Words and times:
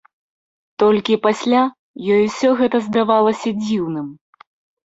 Толькі 0.83 1.17
пасля 1.25 1.59
ёй 2.15 2.21
усё 2.31 2.49
гэта 2.63 2.77
здавалася 2.87 3.49
дзіўным. 3.63 4.09